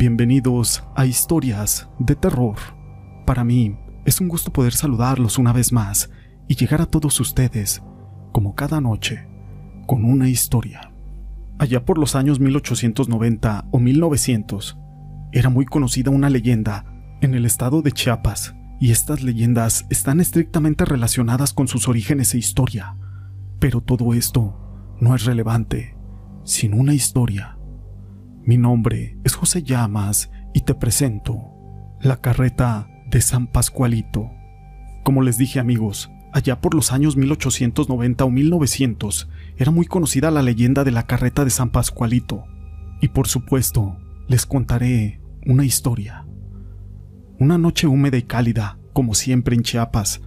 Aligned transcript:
Bienvenidos 0.00 0.84
a 0.94 1.06
Historias 1.06 1.88
de 1.98 2.14
Terror. 2.14 2.54
Para 3.26 3.42
mí 3.42 3.76
es 4.04 4.20
un 4.20 4.28
gusto 4.28 4.52
poder 4.52 4.72
saludarlos 4.72 5.38
una 5.38 5.52
vez 5.52 5.72
más 5.72 6.08
y 6.46 6.54
llegar 6.54 6.80
a 6.80 6.86
todos 6.86 7.18
ustedes, 7.18 7.82
como 8.30 8.54
cada 8.54 8.80
noche, 8.80 9.26
con 9.88 10.04
una 10.04 10.28
historia. 10.28 10.92
Allá 11.58 11.84
por 11.84 11.98
los 11.98 12.14
años 12.14 12.38
1890 12.38 13.66
o 13.72 13.80
1900, 13.80 14.78
era 15.32 15.50
muy 15.50 15.66
conocida 15.66 16.12
una 16.12 16.30
leyenda 16.30 16.84
en 17.20 17.34
el 17.34 17.44
estado 17.44 17.82
de 17.82 17.90
Chiapas, 17.90 18.54
y 18.78 18.92
estas 18.92 19.24
leyendas 19.24 19.84
están 19.90 20.20
estrictamente 20.20 20.84
relacionadas 20.84 21.52
con 21.52 21.66
sus 21.66 21.88
orígenes 21.88 22.34
e 22.34 22.38
historia. 22.38 22.94
Pero 23.58 23.80
todo 23.80 24.14
esto 24.14 24.94
no 25.00 25.16
es 25.16 25.24
relevante 25.24 25.96
sin 26.44 26.72
una 26.72 26.94
historia 26.94 27.57
mi 28.48 28.56
nombre 28.56 29.18
es 29.24 29.34
José 29.34 29.62
Llamas 29.62 30.30
y 30.54 30.62
te 30.62 30.74
presento 30.74 31.52
la 32.00 32.16
carreta 32.16 32.88
de 33.10 33.20
San 33.20 33.46
Pascualito. 33.46 34.30
Como 35.04 35.20
les 35.20 35.36
dije 35.36 35.60
amigos, 35.60 36.10
allá 36.32 36.58
por 36.58 36.72
los 36.72 36.90
años 36.90 37.18
1890 37.18 38.24
o 38.24 38.30
1900 38.30 39.28
era 39.58 39.70
muy 39.70 39.84
conocida 39.84 40.30
la 40.30 40.40
leyenda 40.40 40.82
de 40.82 40.92
la 40.92 41.02
carreta 41.02 41.44
de 41.44 41.50
San 41.50 41.68
Pascualito. 41.68 42.44
Y 43.02 43.08
por 43.08 43.28
supuesto, 43.28 43.98
les 44.28 44.46
contaré 44.46 45.20
una 45.44 45.66
historia. 45.66 46.24
Una 47.38 47.58
noche 47.58 47.86
húmeda 47.86 48.16
y 48.16 48.22
cálida, 48.22 48.78
como 48.94 49.12
siempre 49.12 49.56
en 49.56 49.62
Chiapas, 49.62 50.22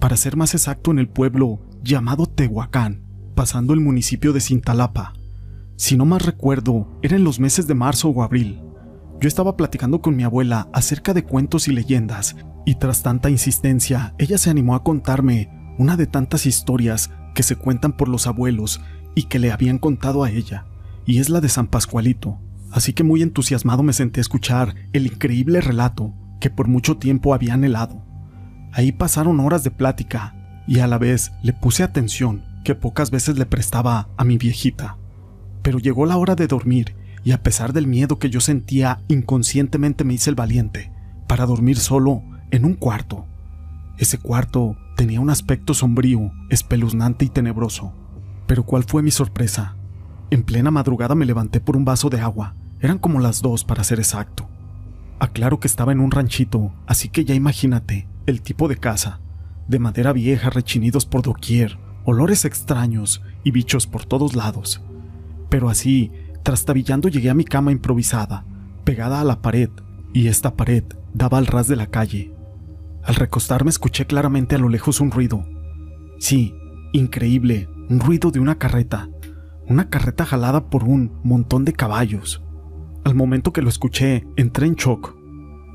para 0.00 0.16
ser 0.16 0.36
más 0.36 0.54
exacto 0.54 0.90
en 0.90 0.98
el 0.98 1.08
pueblo 1.08 1.60
llamado 1.84 2.26
Tehuacán, 2.26 3.04
pasando 3.36 3.74
el 3.74 3.80
municipio 3.80 4.32
de 4.32 4.40
Cintalapa, 4.40 5.12
si 5.80 5.96
no 5.96 6.04
más 6.04 6.26
recuerdo, 6.26 6.86
era 7.00 7.16
en 7.16 7.24
los 7.24 7.40
meses 7.40 7.66
de 7.66 7.72
marzo 7.72 8.10
o 8.10 8.22
abril. 8.22 8.60
Yo 9.18 9.28
estaba 9.28 9.56
platicando 9.56 10.02
con 10.02 10.14
mi 10.14 10.24
abuela 10.24 10.68
acerca 10.74 11.14
de 11.14 11.24
cuentos 11.24 11.68
y 11.68 11.72
leyendas, 11.72 12.36
y 12.66 12.74
tras 12.74 13.02
tanta 13.02 13.30
insistencia, 13.30 14.14
ella 14.18 14.36
se 14.36 14.50
animó 14.50 14.74
a 14.74 14.84
contarme 14.84 15.48
una 15.78 15.96
de 15.96 16.06
tantas 16.06 16.44
historias 16.44 17.10
que 17.34 17.42
se 17.42 17.56
cuentan 17.56 17.96
por 17.96 18.08
los 18.08 18.26
abuelos 18.26 18.82
y 19.14 19.22
que 19.22 19.38
le 19.38 19.52
habían 19.52 19.78
contado 19.78 20.22
a 20.22 20.30
ella, 20.30 20.66
y 21.06 21.18
es 21.18 21.30
la 21.30 21.40
de 21.40 21.48
San 21.48 21.66
Pascualito. 21.66 22.38
Así 22.70 22.92
que 22.92 23.02
muy 23.02 23.22
entusiasmado 23.22 23.82
me 23.82 23.94
senté 23.94 24.20
a 24.20 24.28
escuchar 24.28 24.74
el 24.92 25.06
increíble 25.06 25.62
relato 25.62 26.12
que 26.42 26.50
por 26.50 26.68
mucho 26.68 26.98
tiempo 26.98 27.32
había 27.32 27.54
anhelado. 27.54 28.04
Ahí 28.70 28.92
pasaron 28.92 29.40
horas 29.40 29.64
de 29.64 29.70
plática, 29.70 30.62
y 30.66 30.80
a 30.80 30.86
la 30.86 30.98
vez 30.98 31.32
le 31.42 31.54
puse 31.54 31.82
atención 31.82 32.44
que 32.64 32.74
pocas 32.74 33.10
veces 33.10 33.38
le 33.38 33.46
prestaba 33.46 34.10
a 34.18 34.24
mi 34.24 34.36
viejita. 34.36 34.99
Pero 35.62 35.78
llegó 35.78 36.06
la 36.06 36.16
hora 36.16 36.34
de 36.34 36.46
dormir 36.46 36.96
y 37.24 37.32
a 37.32 37.42
pesar 37.42 37.72
del 37.72 37.86
miedo 37.86 38.18
que 38.18 38.30
yo 38.30 38.40
sentía, 38.40 39.02
inconscientemente 39.08 40.04
me 40.04 40.14
hice 40.14 40.30
el 40.30 40.36
valiente 40.36 40.92
para 41.28 41.46
dormir 41.46 41.78
solo 41.78 42.22
en 42.50 42.64
un 42.64 42.74
cuarto. 42.74 43.26
Ese 43.98 44.18
cuarto 44.18 44.76
tenía 44.96 45.20
un 45.20 45.30
aspecto 45.30 45.74
sombrío, 45.74 46.32
espeluznante 46.48 47.26
y 47.26 47.28
tenebroso. 47.28 47.92
Pero 48.46 48.64
¿cuál 48.64 48.84
fue 48.84 49.02
mi 49.02 49.10
sorpresa? 49.10 49.76
En 50.30 50.42
plena 50.42 50.70
madrugada 50.70 51.14
me 51.14 51.26
levanté 51.26 51.60
por 51.60 51.76
un 51.76 51.84
vaso 51.84 52.08
de 52.10 52.20
agua. 52.20 52.54
Eran 52.80 52.98
como 52.98 53.20
las 53.20 53.42
dos 53.42 53.64
para 53.64 53.84
ser 53.84 53.98
exacto. 53.98 54.48
Aclaro 55.18 55.60
que 55.60 55.68
estaba 55.68 55.92
en 55.92 56.00
un 56.00 56.10
ranchito, 56.10 56.72
así 56.86 57.10
que 57.10 57.24
ya 57.24 57.34
imagínate 57.34 58.08
el 58.26 58.40
tipo 58.40 58.68
de 58.68 58.76
casa. 58.76 59.20
De 59.68 59.78
madera 59.78 60.12
vieja, 60.12 60.50
rechinidos 60.50 61.04
por 61.04 61.22
doquier, 61.22 61.78
olores 62.04 62.44
extraños 62.44 63.22
y 63.44 63.50
bichos 63.50 63.86
por 63.86 64.04
todos 64.04 64.34
lados. 64.34 64.82
Pero 65.50 65.68
así, 65.68 66.10
trastabillando 66.42 67.08
llegué 67.08 67.28
a 67.28 67.34
mi 67.34 67.44
cama 67.44 67.72
improvisada, 67.72 68.46
pegada 68.84 69.20
a 69.20 69.24
la 69.24 69.42
pared, 69.42 69.68
y 70.14 70.28
esta 70.28 70.56
pared 70.56 70.84
daba 71.12 71.38
al 71.38 71.46
ras 71.46 71.68
de 71.68 71.76
la 71.76 71.88
calle. 71.88 72.32
Al 73.02 73.16
recostarme 73.16 73.70
escuché 73.70 74.06
claramente 74.06 74.54
a 74.54 74.58
lo 74.58 74.68
lejos 74.68 75.00
un 75.00 75.10
ruido. 75.10 75.44
Sí, 76.18 76.54
increíble, 76.92 77.68
un 77.88 78.00
ruido 78.00 78.30
de 78.30 78.40
una 78.40 78.58
carreta, 78.58 79.10
una 79.66 79.88
carreta 79.88 80.24
jalada 80.24 80.70
por 80.70 80.84
un 80.84 81.12
montón 81.22 81.64
de 81.64 81.72
caballos. 81.72 82.42
Al 83.04 83.14
momento 83.14 83.52
que 83.52 83.62
lo 83.62 83.68
escuché, 83.68 84.26
entré 84.36 84.66
en 84.66 84.74
shock. 84.74 85.16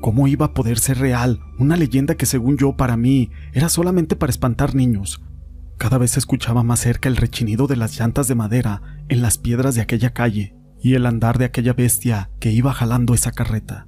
¿Cómo 0.00 0.28
iba 0.28 0.46
a 0.46 0.54
poder 0.54 0.78
ser 0.78 0.98
real 0.98 1.40
una 1.58 1.76
leyenda 1.76 2.14
que 2.14 2.26
según 2.26 2.56
yo 2.58 2.76
para 2.76 2.96
mí 2.96 3.30
era 3.52 3.68
solamente 3.68 4.14
para 4.14 4.30
espantar 4.30 4.74
niños, 4.74 5.22
cada 5.78 5.98
vez 5.98 6.16
escuchaba 6.16 6.62
más 6.62 6.80
cerca 6.80 7.08
el 7.08 7.16
rechinido 7.16 7.66
de 7.66 7.76
las 7.76 7.98
llantas 7.98 8.28
de 8.28 8.34
madera 8.34 8.82
en 9.08 9.22
las 9.22 9.38
piedras 9.38 9.74
de 9.74 9.82
aquella 9.82 10.14
calle 10.14 10.54
y 10.80 10.94
el 10.94 11.06
andar 11.06 11.38
de 11.38 11.44
aquella 11.44 11.74
bestia 11.74 12.30
que 12.40 12.50
iba 12.50 12.72
jalando 12.72 13.14
esa 13.14 13.32
carreta. 13.32 13.86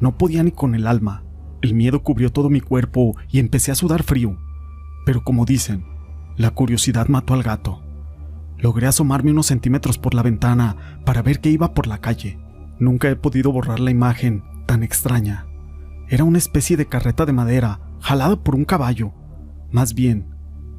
No 0.00 0.16
podía 0.16 0.42
ni 0.42 0.52
con 0.52 0.74
el 0.74 0.86
alma. 0.86 1.24
El 1.60 1.74
miedo 1.74 2.02
cubrió 2.02 2.32
todo 2.32 2.48
mi 2.48 2.60
cuerpo 2.60 3.16
y 3.30 3.38
empecé 3.38 3.70
a 3.70 3.74
sudar 3.74 4.02
frío. 4.02 4.38
Pero 5.04 5.22
como 5.22 5.44
dicen, 5.44 5.84
la 6.36 6.50
curiosidad 6.52 7.08
mató 7.08 7.34
al 7.34 7.42
gato. 7.42 7.82
Logré 8.56 8.86
asomarme 8.86 9.30
unos 9.30 9.46
centímetros 9.46 9.98
por 9.98 10.14
la 10.14 10.22
ventana 10.22 11.00
para 11.04 11.22
ver 11.22 11.40
qué 11.40 11.50
iba 11.50 11.74
por 11.74 11.86
la 11.86 11.98
calle. 11.98 12.38
Nunca 12.78 13.10
he 13.10 13.16
podido 13.16 13.52
borrar 13.52 13.80
la 13.80 13.90
imagen 13.90 14.42
tan 14.66 14.82
extraña. 14.82 15.46
Era 16.08 16.24
una 16.24 16.38
especie 16.38 16.78
de 16.78 16.86
carreta 16.86 17.26
de 17.26 17.32
madera 17.32 17.80
jalada 18.00 18.42
por 18.42 18.54
un 18.54 18.64
caballo. 18.64 19.12
Más 19.70 19.94
bien, 19.94 20.29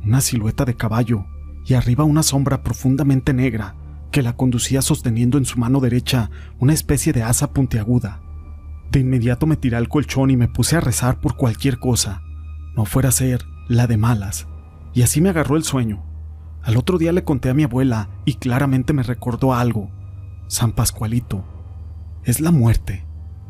una 0.04 0.22
silueta 0.22 0.66
de 0.66 0.76
caballo 0.76 1.26
y 1.66 1.76
arriba 1.76 2.04
una 2.04 2.24
sombra 2.24 2.64
profundamente 2.64 3.34
negra 3.34 3.76
que 4.12 4.22
la 4.22 4.36
conducía 4.36 4.82
sosteniendo 4.82 5.38
en 5.38 5.46
su 5.46 5.60
mano 5.60 5.80
derecha 5.80 6.30
una 6.60 6.74
especie 6.74 7.14
de 7.14 7.24
asa 7.24 7.54
puntiaguda. 7.54 8.22
De 8.92 9.00
inmediato 9.00 9.48
me 9.48 9.56
tiré 9.56 9.78
al 9.78 9.88
colchón 9.88 10.32
y 10.32 10.38
me 10.38 10.50
puse 10.50 10.76
a 10.76 10.82
rezar 10.82 11.22
por 11.22 11.38
cualquier 11.38 11.80
cosa, 11.80 12.22
no 12.76 12.86
fuera 12.86 13.10
a 13.10 13.14
ser 13.14 13.46
la 13.70 13.88
de 13.88 13.98
malas, 13.98 14.48
y 14.94 15.04
así 15.04 15.22
me 15.22 15.30
agarró 15.30 15.56
el 15.56 15.64
sueño. 15.64 16.04
Al 16.62 16.78
otro 16.78 16.98
día 16.98 17.14
le 17.14 17.24
conté 17.24 17.50
a 17.50 17.54
mi 17.54 17.64
abuela 17.64 18.10
y 18.26 18.36
claramente 18.36 18.94
me 18.94 19.04
recordó 19.04 19.54
algo. 19.54 19.90
San 20.48 20.74
Pascualito. 20.74 21.46
Es 22.24 22.42
la 22.42 22.52
muerte. 22.52 23.06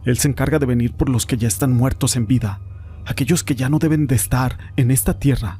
Él 0.06 0.17
se 0.17 0.28
encarga 0.28 0.59
de 0.59 0.67
venir 0.67 0.94
por 0.94 1.09
los 1.09 1.25
que 1.25 1.38
ya 1.38 1.47
están 1.47 1.73
muertos 1.73 2.16
en 2.16 2.28
vida, 2.28 2.61
aquellos 3.06 3.44
que 3.44 3.56
ya 3.56 3.67
no 3.67 3.79
deben 3.79 4.06
de 4.06 4.16
estar 4.16 4.57
en 4.78 4.91
esta 4.91 5.19
tierra 5.19 5.57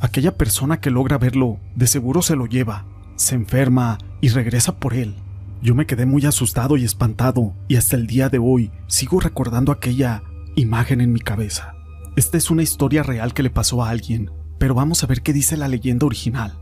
Aquella 0.00 0.36
persona 0.36 0.80
que 0.80 0.90
logra 0.90 1.18
verlo, 1.18 1.60
de 1.76 1.86
seguro 1.86 2.22
se 2.22 2.34
lo 2.34 2.46
lleva, 2.46 2.86
se 3.16 3.34
enferma 3.34 3.98
y 4.22 4.30
regresa 4.30 4.76
por 4.78 4.94
él. 4.94 5.16
Yo 5.60 5.74
me 5.74 5.84
quedé 5.84 6.06
muy 6.06 6.24
asustado 6.24 6.78
y 6.78 6.84
espantado 6.84 7.54
y 7.68 7.76
hasta 7.76 7.96
el 7.96 8.06
día 8.06 8.30
de 8.30 8.38
hoy 8.38 8.70
sigo 8.86 9.20
recordando 9.20 9.72
aquella 9.72 10.22
imagen 10.56 11.02
en 11.02 11.12
mi 11.12 11.20
cabeza. 11.20 11.74
Esta 12.16 12.38
es 12.38 12.50
una 12.50 12.62
historia 12.62 13.02
real 13.02 13.34
que 13.34 13.42
le 13.42 13.50
pasó 13.50 13.84
a 13.84 13.90
alguien, 13.90 14.30
pero 14.58 14.74
vamos 14.74 15.04
a 15.04 15.06
ver 15.06 15.20
qué 15.20 15.34
dice 15.34 15.58
la 15.58 15.68
leyenda 15.68 16.06
original. 16.06 16.58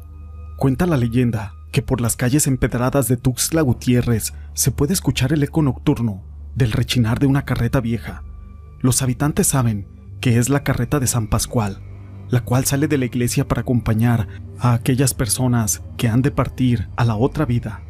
Cuenta 0.56 0.87
la 0.87 0.97
leyenda 0.97 1.55
que 1.70 1.81
por 1.81 2.00
las 2.00 2.16
calles 2.16 2.49
empedradas 2.49 3.06
de 3.06 3.16
Tuxtla 3.16 3.62
Gutiérrez 3.62 4.34
se 4.55 4.72
puede 4.72 4.94
escuchar 4.94 5.32
el 5.32 5.44
eco 5.44 5.62
nocturno 5.62 6.25
del 6.56 6.72
rechinar 6.72 7.20
de 7.20 7.26
una 7.28 7.44
carreta 7.44 7.81
vieja. 7.81 8.25
Los 8.81 9.00
habitantes 9.00 9.47
saben 9.47 9.87
que 10.20 10.38
es 10.38 10.49
la 10.49 10.65
carreta 10.65 10.99
de 10.99 11.06
San 11.06 11.28
Pascual, 11.28 11.81
la 12.31 12.41
cual 12.43 12.65
sale 12.65 12.89
de 12.89 12.99
la 12.99 13.06
iglesia 13.06 13.49
para 13.49 13.62
acompañar 13.62 14.28
a 14.59 14.75
aquellas 14.75 15.15
personas 15.15 15.83
que 15.97 16.09
han 16.09 16.22
de 16.22 16.31
partir 16.31 16.89
a 16.97 17.05
la 17.05 17.16
otra 17.16 17.44
vida. 17.44 17.83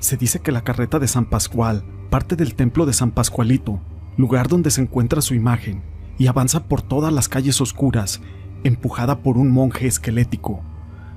Se 0.00 0.16
dice 0.16 0.40
que 0.40 0.52
la 0.52 0.62
carreta 0.62 0.98
de 0.98 1.08
San 1.08 1.26
Pascual 1.26 1.84
parte 2.10 2.36
del 2.36 2.54
templo 2.54 2.86
de 2.86 2.92
San 2.92 3.10
Pascualito, 3.10 3.80
lugar 4.16 4.48
donde 4.48 4.70
se 4.70 4.80
encuentra 4.80 5.20
su 5.20 5.34
imagen, 5.34 5.82
y 6.18 6.28
avanza 6.28 6.64
por 6.64 6.82
todas 6.82 7.12
las 7.12 7.28
calles 7.28 7.60
oscuras, 7.60 8.20
empujada 8.64 9.22
por 9.22 9.36
un 9.36 9.50
monje 9.50 9.86
esquelético. 9.86 10.62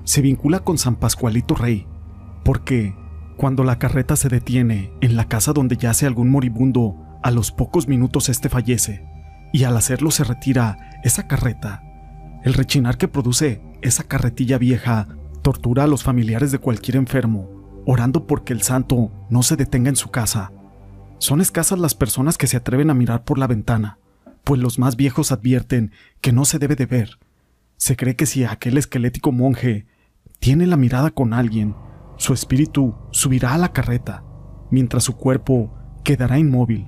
Se 0.04 0.22
vincula 0.22 0.60
con 0.60 0.78
San 0.78 0.96
Pascualito 0.96 1.56
Rey, 1.56 1.88
porque 2.44 2.96
cuando 3.38 3.64
la 3.64 3.80
carreta 3.80 4.16
se 4.16 4.30
detiene 4.30 4.92
en 5.02 5.16
la 5.16 5.28
casa 5.28 5.54
donde 5.54 5.78
yace 5.78 6.06
algún 6.06 6.30
moribundo, 6.30 6.96
a 7.22 7.32
los 7.32 7.52
pocos 7.52 7.88
minutos 7.88 8.30
este 8.30 8.50
fallece, 8.50 9.06
y 9.54 9.64
al 9.64 9.78
hacerlo 9.78 10.12
se 10.12 10.24
retira 10.24 11.00
esa 11.04 11.28
carreta 11.28 11.89
el 12.44 12.54
rechinar 12.54 12.98
que 12.98 13.08
produce 13.08 13.62
esa 13.82 14.04
carretilla 14.04 14.58
vieja 14.58 15.08
tortura 15.42 15.84
a 15.84 15.88
los 15.88 16.04
familiares 16.04 16.52
de 16.52 16.60
cualquier 16.60 16.98
enfermo, 16.98 17.82
orando 17.86 18.28
porque 18.28 18.54
el 18.54 18.62
santo 18.62 19.12
no 19.30 19.44
se 19.44 19.56
detenga 19.56 19.90
en 19.90 19.96
su 19.96 20.10
casa. 20.12 20.52
Son 21.18 21.42
escasas 21.42 21.80
las 21.80 21.96
personas 21.96 22.38
que 22.38 22.48
se 22.48 22.58
atreven 22.58 22.90
a 22.90 22.94
mirar 22.94 23.24
por 23.24 23.38
la 23.38 23.48
ventana, 23.48 23.98
pues 24.44 24.62
los 24.62 24.80
más 24.80 24.96
viejos 24.96 25.32
advierten 25.32 25.92
que 26.22 26.32
no 26.32 26.46
se 26.46 26.60
debe 26.60 26.76
de 26.76 26.86
ver. 26.86 27.20
Se 27.78 27.96
cree 27.96 28.16
que 28.16 28.26
si 28.26 28.44
aquel 28.44 28.78
esquelético 28.78 29.32
monje 29.32 29.86
tiene 30.40 30.66
la 30.68 30.78
mirada 30.78 31.12
con 31.12 31.34
alguien, 31.34 31.76
su 32.18 32.34
espíritu 32.34 32.96
subirá 33.12 33.54
a 33.54 33.58
la 33.58 33.74
carreta, 33.74 34.24
mientras 34.72 35.04
su 35.04 35.16
cuerpo 35.16 35.74
quedará 36.04 36.38
inmóvil. 36.38 36.88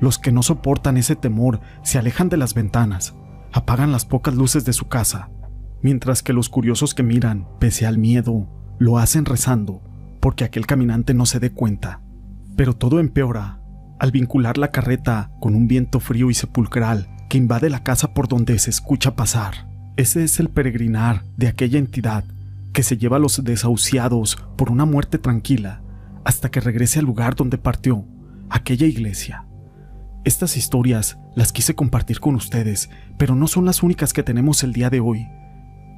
Los 0.00 0.18
que 0.18 0.32
no 0.32 0.42
soportan 0.42 0.96
ese 0.96 1.16
temor 1.16 1.60
se 1.82 1.98
alejan 1.98 2.28
de 2.28 2.36
las 2.36 2.54
ventanas, 2.54 3.14
apagan 3.52 3.92
las 3.92 4.04
pocas 4.04 4.34
luces 4.34 4.64
de 4.64 4.72
su 4.72 4.88
casa, 4.88 5.30
mientras 5.82 6.22
que 6.22 6.32
los 6.32 6.48
curiosos 6.48 6.94
que 6.94 7.02
miran, 7.02 7.46
pese 7.58 7.86
al 7.86 7.98
miedo, 7.98 8.48
lo 8.78 8.98
hacen 8.98 9.24
rezando 9.24 9.82
porque 10.20 10.44
aquel 10.44 10.66
caminante 10.66 11.14
no 11.14 11.26
se 11.26 11.40
dé 11.40 11.50
cuenta. 11.50 12.00
Pero 12.56 12.74
todo 12.74 13.00
empeora 13.00 13.60
al 13.98 14.12
vincular 14.12 14.58
la 14.58 14.70
carreta 14.70 15.32
con 15.40 15.54
un 15.54 15.66
viento 15.66 16.00
frío 16.00 16.30
y 16.30 16.34
sepulcral 16.34 17.08
que 17.28 17.38
invade 17.38 17.70
la 17.70 17.82
casa 17.82 18.14
por 18.14 18.28
donde 18.28 18.58
se 18.58 18.70
escucha 18.70 19.16
pasar. 19.16 19.68
Ese 19.96 20.24
es 20.24 20.38
el 20.38 20.48
peregrinar 20.48 21.24
de 21.36 21.48
aquella 21.48 21.78
entidad 21.78 22.24
que 22.72 22.82
se 22.82 22.96
lleva 22.96 23.16
a 23.16 23.20
los 23.20 23.42
desahuciados 23.42 24.36
por 24.56 24.70
una 24.70 24.84
muerte 24.84 25.18
tranquila 25.18 25.82
hasta 26.24 26.50
que 26.50 26.60
regrese 26.60 26.98
al 26.98 27.06
lugar 27.06 27.34
donde 27.34 27.58
partió, 27.58 28.04
aquella 28.50 28.86
iglesia. 28.86 29.47
Estas 30.28 30.58
historias 30.58 31.16
las 31.34 31.52
quise 31.52 31.74
compartir 31.74 32.20
con 32.20 32.34
ustedes, 32.34 32.90
pero 33.16 33.34
no 33.34 33.46
son 33.48 33.64
las 33.64 33.82
únicas 33.82 34.12
que 34.12 34.22
tenemos 34.22 34.62
el 34.62 34.74
día 34.74 34.90
de 34.90 35.00
hoy. 35.00 35.26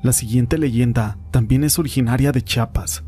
La 0.04 0.12
siguiente 0.12 0.56
leyenda 0.56 1.18
también 1.32 1.64
es 1.64 1.80
originaria 1.80 2.30
de 2.30 2.40
Chiapas, 2.40 3.02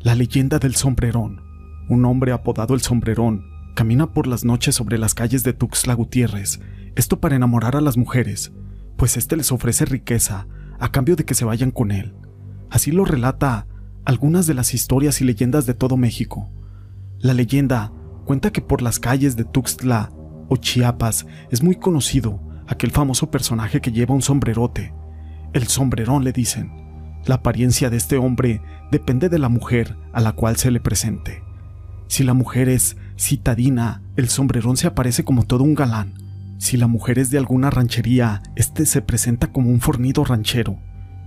la 0.00 0.16
leyenda 0.16 0.58
del 0.58 0.74
sombrerón. 0.74 1.40
Un 1.88 2.04
hombre 2.04 2.32
apodado 2.32 2.74
el 2.74 2.80
sombrerón 2.80 3.44
camina 3.76 4.12
por 4.12 4.26
las 4.26 4.44
noches 4.44 4.74
sobre 4.74 4.98
las 4.98 5.14
calles 5.14 5.44
de 5.44 5.52
Tuxtla 5.52 5.94
Gutiérrez, 5.94 6.58
esto 6.96 7.20
para 7.20 7.36
enamorar 7.36 7.76
a 7.76 7.80
las 7.80 7.96
mujeres, 7.96 8.50
pues 8.96 9.16
éste 9.16 9.36
les 9.36 9.52
ofrece 9.52 9.84
riqueza 9.84 10.48
a 10.80 10.90
cambio 10.90 11.14
de 11.14 11.24
que 11.24 11.34
se 11.34 11.44
vayan 11.44 11.70
con 11.70 11.92
él. 11.92 12.16
Así 12.68 12.90
lo 12.90 13.04
relata 13.04 13.68
algunas 14.04 14.48
de 14.48 14.54
las 14.54 14.74
historias 14.74 15.20
y 15.20 15.24
leyendas 15.24 15.66
de 15.66 15.74
todo 15.74 15.96
México. 15.96 16.50
La 17.20 17.32
leyenda 17.32 17.92
cuenta 18.24 18.50
que 18.50 18.60
por 18.60 18.82
las 18.82 18.98
calles 18.98 19.36
de 19.36 19.44
Tuxtla 19.44 20.10
o 20.48 20.56
Chiapas 20.56 21.26
es 21.50 21.62
muy 21.62 21.76
conocido 21.76 22.40
aquel 22.66 22.90
famoso 22.90 23.30
personaje 23.30 23.80
que 23.80 23.92
lleva 23.92 24.14
un 24.14 24.22
sombrerote. 24.22 24.92
El 25.52 25.66
sombrerón 25.66 26.24
le 26.24 26.32
dicen. 26.32 26.72
La 27.26 27.36
apariencia 27.36 27.90
de 27.90 27.96
este 27.96 28.16
hombre 28.16 28.60
depende 28.90 29.28
de 29.28 29.38
la 29.38 29.48
mujer 29.48 29.96
a 30.12 30.20
la 30.20 30.32
cual 30.32 30.56
se 30.56 30.70
le 30.70 30.80
presente. 30.80 31.42
Si 32.06 32.22
la 32.22 32.34
mujer 32.34 32.68
es 32.68 32.96
citadina, 33.18 34.02
el 34.16 34.28
sombrerón 34.28 34.76
se 34.76 34.86
aparece 34.86 35.24
como 35.24 35.44
todo 35.44 35.64
un 35.64 35.74
galán. 35.74 36.14
Si 36.58 36.76
la 36.76 36.86
mujer 36.86 37.18
es 37.18 37.30
de 37.30 37.38
alguna 37.38 37.70
ranchería, 37.70 38.42
este 38.56 38.86
se 38.86 39.00
presenta 39.00 39.52
como 39.52 39.70
un 39.70 39.80
fornido 39.80 40.24
ranchero 40.24 40.78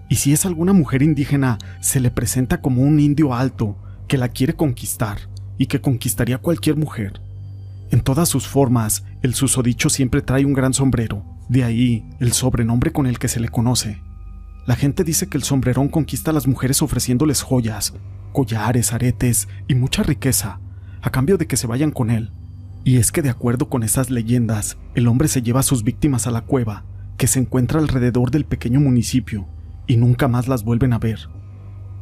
y 0.09 0.15
si 0.15 0.33
es 0.33 0.45
alguna 0.45 0.73
mujer 0.73 1.01
indígena, 1.01 1.57
se 1.81 1.99
le 1.99 2.11
presenta 2.11 2.61
como 2.61 2.81
un 2.81 2.99
indio 2.99 3.33
alto 3.33 3.77
que 4.07 4.17
la 4.17 4.29
quiere 4.29 4.53
conquistar 4.53 5.17
y 5.57 5.65
que 5.67 5.81
conquistaría 5.81 6.37
cualquier 6.37 6.77
mujer. 6.77 7.21
En 7.91 8.01
todas 8.01 8.27
sus 8.27 8.47
formas, 8.47 9.05
el 9.21 9.33
susodicho 9.33 9.89
siempre 9.89 10.21
trae 10.21 10.45
un 10.45 10.53
gran 10.53 10.73
sombrero, 10.73 11.23
de 11.47 11.63
ahí 11.63 12.05
el 12.19 12.33
sobrenombre 12.33 12.91
con 12.91 13.07
el 13.07 13.17
que 13.17 13.29
se 13.29 13.39
le 13.39 13.49
conoce. 13.49 14.01
La 14.65 14.75
gente 14.75 15.05
dice 15.05 15.27
que 15.27 15.37
el 15.37 15.43
sombrerón 15.43 15.87
conquista 15.87 16.31
a 16.31 16.33
las 16.33 16.47
mujeres 16.47 16.81
ofreciéndoles 16.81 17.41
joyas, 17.41 17.93
collares, 18.33 18.91
aretes 18.91 19.47
y 19.67 19.75
mucha 19.75 20.03
riqueza, 20.03 20.59
a 21.01 21.09
cambio 21.09 21.37
de 21.37 21.47
que 21.47 21.55
se 21.55 21.67
vayan 21.67 21.91
con 21.91 22.11
él. 22.11 22.31
Y 22.83 22.97
es 22.97 23.13
que 23.13 23.21
de 23.21 23.29
acuerdo 23.29 23.69
con 23.69 23.83
esas 23.83 24.09
leyendas, 24.09 24.77
el 24.93 25.07
hombre 25.07 25.29
se 25.29 25.41
lleva 25.41 25.61
a 25.61 25.63
sus 25.63 25.83
víctimas 25.83 26.27
a 26.27 26.31
la 26.31 26.41
cueva, 26.41 26.83
que 27.17 27.27
se 27.27 27.39
encuentra 27.39 27.79
alrededor 27.79 28.29
del 28.31 28.45
pequeño 28.45 28.81
municipio, 28.81 29.47
y 29.87 29.95
nunca 29.95 30.27
más 30.27 30.49
las 30.49 30.63
vuelven 30.65 30.91
a 30.91 30.99
ver. 30.99 31.29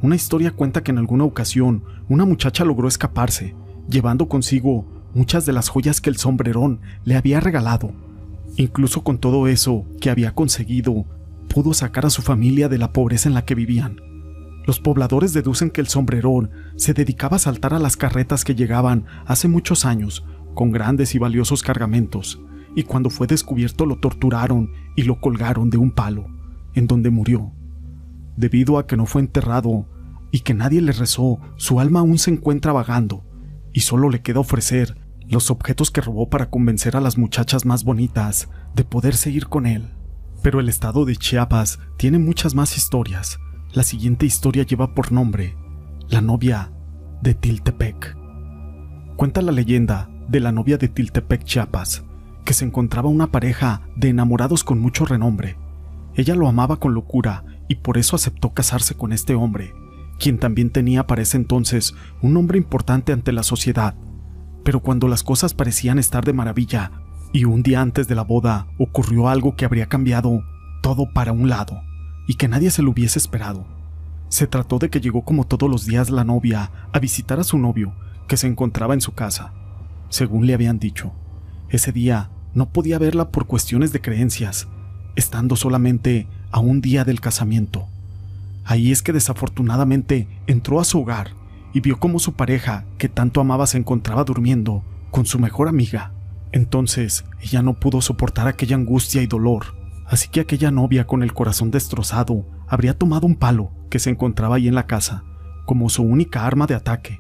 Una 0.02 0.16
historia 0.16 0.52
cuenta 0.52 0.84
que 0.84 0.92
en 0.92 0.98
alguna 0.98 1.24
ocasión 1.24 1.84
una 2.10 2.26
muchacha 2.26 2.66
logró 2.66 2.88
escaparse, 2.88 3.56
llevando 3.90 4.28
consigo 4.28 4.95
muchas 5.16 5.46
de 5.46 5.54
las 5.54 5.70
joyas 5.70 6.02
que 6.02 6.10
el 6.10 6.18
sombrerón 6.18 6.82
le 7.06 7.16
había 7.16 7.40
regalado. 7.40 7.94
Incluso 8.58 9.04
con 9.04 9.18
todo 9.18 9.48
eso 9.48 9.86
que 10.00 10.10
había 10.10 10.36
conseguido, 10.36 11.06
pudo 11.48 11.74
sacar 11.74 12.06
a 12.06 12.10
su 12.10 12.22
familia 12.22 12.70
de 12.70 12.78
la 12.78 12.92
pobreza 12.92 13.30
en 13.30 13.34
la 13.34 13.46
que 13.46 13.56
vivían. 13.56 14.02
Los 14.66 14.80
pobladores 14.80 15.34
deducen 15.34 15.70
que 15.70 15.80
el 15.80 15.88
sombrerón 15.88 16.52
se 16.76 16.94
dedicaba 16.94 17.38
a 17.38 17.40
saltar 17.40 17.74
a 17.74 17.80
las 17.80 17.96
carretas 17.96 18.44
que 18.44 18.56
llegaban 18.56 19.06
hace 19.26 19.48
muchos 19.48 19.86
años 19.86 20.26
con 20.54 20.72
grandes 20.72 21.16
y 21.16 21.18
valiosos 21.18 21.64
cargamentos, 21.64 22.42
y 22.76 22.84
cuando 22.84 23.10
fue 23.10 23.26
descubierto 23.26 23.86
lo 23.86 23.98
torturaron 23.98 24.72
y 24.98 25.04
lo 25.04 25.22
colgaron 25.22 25.70
de 25.70 25.78
un 25.78 25.92
palo, 25.92 26.28
en 26.74 26.88
donde 26.88 27.10
murió. 27.10 27.54
Debido 28.36 28.78
a 28.78 28.86
que 28.86 28.98
no 28.98 29.06
fue 29.06 29.22
enterrado 29.22 29.88
y 30.32 30.42
que 30.42 30.54
nadie 30.54 30.82
le 30.82 30.92
rezó, 30.92 31.40
su 31.56 31.80
alma 31.80 32.02
aún 32.02 32.18
se 32.18 32.32
encuentra 32.32 32.74
vagando 32.74 33.24
y 33.72 33.82
solo 33.82 34.10
le 34.10 34.22
queda 34.22 34.40
ofrecer 34.40 35.05
los 35.30 35.52
objetos 35.52 35.92
que 35.92 36.02
robó 36.02 36.30
para 36.30 36.50
convencer 36.50 36.96
a 36.96 37.02
las 37.02 37.18
muchachas 37.18 37.66
más 37.66 37.84
bonitas 37.84 38.50
de 38.76 38.84
poder 38.84 39.16
seguir 39.16 39.48
con 39.48 39.66
él. 39.66 39.90
Pero 40.42 40.60
el 40.60 40.70
estado 40.70 41.06
de 41.06 41.16
Chiapas 41.16 41.80
tiene 41.98 42.20
muchas 42.20 42.54
más 42.54 42.78
historias. 42.78 43.40
La 43.74 43.84
siguiente 43.84 44.26
historia 44.26 44.64
lleva 44.64 44.94
por 44.94 45.12
nombre 45.12 45.56
La 46.08 46.22
novia 46.22 46.72
de 47.22 47.34
Tiltepec. 47.34 48.16
Cuenta 49.16 49.42
la 49.42 49.52
leyenda 49.52 50.10
de 50.28 50.40
la 50.40 50.52
novia 50.52 50.78
de 50.78 50.88
Tiltepec, 50.88 51.44
Chiapas, 51.44 52.04
que 52.44 52.54
se 52.54 52.66
encontraba 52.66 53.10
una 53.10 53.32
pareja 53.32 53.82
de 53.96 54.10
enamorados 54.10 54.64
con 54.64 54.80
mucho 54.80 55.06
renombre. 55.06 55.58
Ella 56.14 56.36
lo 56.36 56.48
amaba 56.48 56.78
con 56.78 56.94
locura 56.94 57.44
y 57.68 57.76
por 57.76 57.98
eso 57.98 58.16
aceptó 58.16 58.54
casarse 58.54 58.96
con 58.96 59.12
este 59.12 59.36
hombre, 59.36 59.74
quien 60.20 60.38
también 60.38 60.70
tenía 60.70 61.08
para 61.08 61.24
ese 61.24 61.38
entonces 61.38 61.96
un 62.22 62.34
nombre 62.34 62.58
importante 62.58 63.12
ante 63.12 63.32
la 63.32 63.44
sociedad. 63.44 63.96
Pero 64.66 64.80
cuando 64.80 65.08
las 65.08 65.22
cosas 65.22 65.54
parecían 65.54 66.00
estar 66.00 66.26
de 66.26 66.34
maravilla, 66.34 66.92
y 67.32 67.46
un 67.46 67.62
día 67.62 67.82
antes 67.82 68.08
de 68.08 68.16
la 68.16 68.24
boda 68.24 68.66
ocurrió 68.80 69.30
algo 69.30 69.56
que 69.56 69.64
habría 69.64 69.86
cambiado 69.86 70.44
todo 70.82 71.14
para 71.14 71.32
un 71.32 71.50
lado, 71.50 71.80
y 72.28 72.34
que 72.34 72.48
nadie 72.48 72.72
se 72.72 72.82
lo 72.82 72.90
hubiese 72.90 73.20
esperado. 73.20 73.68
Se 74.28 74.48
trató 74.48 74.80
de 74.80 74.90
que 74.90 75.02
llegó 75.02 75.24
como 75.24 75.46
todos 75.46 75.70
los 75.70 75.86
días 75.86 76.10
la 76.10 76.24
novia 76.24 76.72
a 76.92 76.98
visitar 76.98 77.40
a 77.40 77.44
su 77.44 77.60
novio, 77.60 77.94
que 78.28 78.38
se 78.38 78.48
encontraba 78.48 78.96
en 78.96 79.02
su 79.02 79.14
casa. 79.14 79.54
Según 80.10 80.48
le 80.48 80.56
habían 80.56 80.80
dicho, 80.80 81.12
ese 81.70 81.92
día 81.92 82.32
no 82.56 82.70
podía 82.70 82.98
verla 82.98 83.30
por 83.30 83.46
cuestiones 83.46 83.94
de 83.94 84.02
creencias, 84.02 84.68
estando 85.16 85.56
solamente 85.56 86.28
a 86.52 86.60
un 86.60 86.82
día 86.82 87.06
del 87.06 87.22
casamiento. 87.22 87.86
Ahí 88.64 88.92
es 88.92 89.04
que 89.04 89.14
desafortunadamente 89.14 90.28
entró 90.48 90.80
a 90.80 90.86
su 90.86 91.02
hogar 91.02 91.45
y 91.76 91.82
vio 91.82 92.00
cómo 92.00 92.20
su 92.20 92.36
pareja, 92.36 92.86
que 92.98 93.10
tanto 93.10 93.42
amaba, 93.42 93.68
se 93.68 93.78
encontraba 93.78 94.24
durmiendo 94.24 94.86
con 95.12 95.26
su 95.26 95.40
mejor 95.40 95.68
amiga. 95.68 96.14
Entonces 96.54 97.26
ella 97.42 97.62
no 97.62 97.74
pudo 97.74 98.00
soportar 98.00 98.48
aquella 98.48 98.78
angustia 98.78 99.22
y 99.22 99.28
dolor, 99.28 99.76
así 100.08 100.30
que 100.30 100.40
aquella 100.40 100.72
novia 100.72 101.06
con 101.06 101.22
el 101.22 101.34
corazón 101.34 101.72
destrozado 101.72 102.46
habría 102.66 102.98
tomado 102.98 103.28
un 103.28 103.36
palo 103.36 103.74
que 103.90 104.00
se 104.00 104.10
encontraba 104.10 104.56
ahí 104.56 104.70
en 104.70 104.76
la 104.76 104.88
casa 104.88 105.26
como 105.66 105.90
su 105.90 106.02
única 106.02 106.46
arma 106.46 106.66
de 106.66 106.76
ataque 106.76 107.20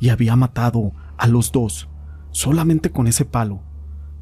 y 0.00 0.08
había 0.08 0.34
matado 0.34 0.90
a 1.16 1.28
los 1.28 1.52
dos 1.52 1.88
solamente 2.32 2.90
con 2.90 3.06
ese 3.06 3.24
palo, 3.24 3.62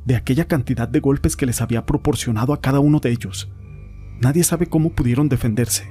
de 0.05 0.15
aquella 0.15 0.47
cantidad 0.47 0.89
de 0.89 1.01
golpes 1.01 1.37
que 1.37 1.47
les 1.47 1.63
había 1.63 1.87
proporcionado 1.87 2.53
a 2.53 2.61
cada 2.61 2.81
uno 2.81 3.01
de 3.01 3.13
ellos. 3.13 3.51
Nadie 4.21 4.45
sabe 4.45 4.67
cómo 4.67 4.91
pudieron 4.91 5.31
defenderse, 5.31 5.91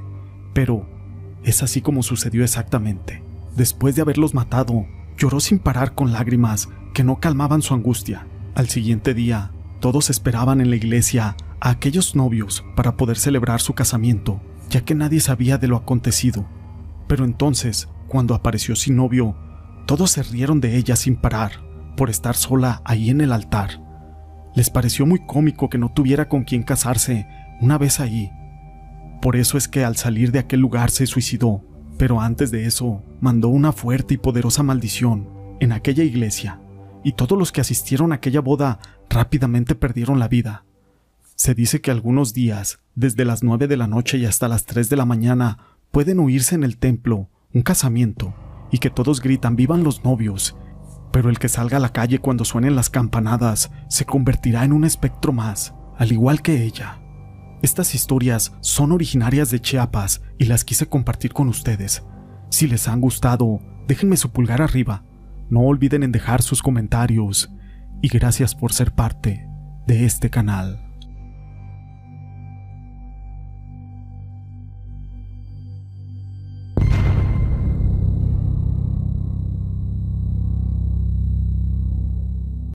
pero 0.53 0.87
es 1.43 1.63
así 1.63 1.81
como 1.81 2.03
sucedió 2.03 2.43
exactamente. 2.43 3.27
Después 3.59 3.93
de 3.93 4.01
haberlos 4.01 4.33
matado, 4.33 4.87
lloró 5.17 5.41
sin 5.41 5.59
parar 5.59 5.93
con 5.93 6.13
lágrimas 6.13 6.69
que 6.93 7.03
no 7.03 7.19
calmaban 7.19 7.61
su 7.61 7.73
angustia. 7.73 8.25
Al 8.55 8.69
siguiente 8.69 9.13
día, 9.13 9.51
todos 9.81 10.09
esperaban 10.09 10.61
en 10.61 10.69
la 10.69 10.77
iglesia 10.77 11.35
a 11.59 11.69
aquellos 11.69 12.15
novios 12.15 12.63
para 12.77 12.95
poder 12.95 13.17
celebrar 13.17 13.59
su 13.59 13.73
casamiento, 13.73 14.39
ya 14.69 14.85
que 14.85 14.95
nadie 14.95 15.19
sabía 15.19 15.57
de 15.57 15.67
lo 15.67 15.75
acontecido. 15.75 16.47
Pero 17.09 17.25
entonces, 17.25 17.89
cuando 18.07 18.33
apareció 18.33 18.77
sin 18.77 18.95
novio, 18.95 19.35
todos 19.87 20.11
se 20.11 20.23
rieron 20.23 20.61
de 20.61 20.77
ella 20.77 20.95
sin 20.95 21.17
parar, 21.17 21.51
por 21.97 22.09
estar 22.09 22.37
sola 22.37 22.81
ahí 22.85 23.09
en 23.09 23.19
el 23.19 23.33
altar. 23.33 23.83
Les 24.55 24.69
pareció 24.69 25.05
muy 25.05 25.19
cómico 25.25 25.69
que 25.69 25.77
no 25.77 25.91
tuviera 25.91 26.29
con 26.29 26.45
quien 26.45 26.63
casarse 26.63 27.27
una 27.59 27.77
vez 27.77 27.99
ahí. 27.99 28.31
Por 29.21 29.35
eso 29.35 29.57
es 29.57 29.67
que 29.67 29.83
al 29.83 29.97
salir 29.97 30.31
de 30.31 30.39
aquel 30.39 30.61
lugar 30.61 30.91
se 30.91 31.05
suicidó, 31.07 31.65
pero 31.99 32.21
antes 32.21 32.49
de 32.49 32.65
eso 32.65 33.03
mandó 33.19 33.49
una 33.49 33.73
fuerte 33.73 34.13
y 34.13 34.17
poderosa 34.17 34.63
maldición 34.63 35.27
en 35.59 35.73
aquella 35.73 36.05
iglesia, 36.05 36.61
y 37.03 37.11
todos 37.11 37.37
los 37.37 37.51
que 37.51 37.59
asistieron 37.59 38.13
a 38.13 38.15
aquella 38.15 38.39
boda 38.39 38.79
rápidamente 39.09 39.75
perdieron 39.75 40.17
la 40.17 40.29
vida. 40.29 40.63
Se 41.35 41.53
dice 41.53 41.81
que 41.81 41.91
algunos 41.91 42.33
días, 42.33 42.79
desde 42.95 43.25
las 43.25 43.43
nueve 43.43 43.67
de 43.67 43.75
la 43.75 43.87
noche 43.87 44.17
y 44.17 44.25
hasta 44.25 44.47
las 44.47 44.65
tres 44.65 44.89
de 44.89 44.95
la 44.95 45.03
mañana, 45.03 45.57
pueden 45.91 46.19
oírse 46.19 46.55
en 46.55 46.63
el 46.63 46.77
templo 46.77 47.27
un 47.53 47.63
casamiento, 47.63 48.33
y 48.71 48.77
que 48.77 48.89
todos 48.89 49.19
gritan 49.19 49.57
vivan 49.57 49.83
los 49.83 50.05
novios, 50.05 50.55
pero 51.11 51.29
el 51.29 51.37
que 51.37 51.49
salga 51.49 51.77
a 51.77 51.81
la 51.81 51.91
calle 51.91 52.19
cuando 52.19 52.45
suenen 52.45 52.77
las 52.77 52.89
campanadas 52.89 53.71
se 53.89 54.05
convertirá 54.05 54.63
en 54.63 54.71
un 54.71 54.85
espectro 54.85 55.33
más, 55.33 55.73
al 55.97 56.13
igual 56.13 56.41
que 56.41 56.63
ella. 56.63 57.01
Estas 57.61 57.93
historias 57.93 58.53
son 58.61 58.93
originarias 58.93 59.51
de 59.51 59.59
Chiapas 59.59 60.21
y 60.37 60.45
las 60.45 60.63
quise 60.63 60.87
compartir 60.87 61.33
con 61.33 61.49
ustedes. 61.49 62.03
Si 62.49 62.67
les 62.67 62.87
han 62.87 63.01
gustado, 63.01 63.59
déjenme 63.87 64.15
su 64.15 64.31
pulgar 64.31 64.61
arriba. 64.61 65.03
No 65.49 65.61
olviden 65.61 66.03
en 66.03 66.11
dejar 66.11 66.41
sus 66.41 66.61
comentarios 66.61 67.51
y 68.01 68.07
gracias 68.07 68.55
por 68.55 68.71
ser 68.71 68.93
parte 68.93 69.45
de 69.87 70.05
este 70.05 70.29
canal. 70.29 70.88